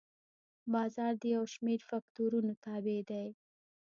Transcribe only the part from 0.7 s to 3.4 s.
بازار د یو شمېر فکتورونو تابع دی.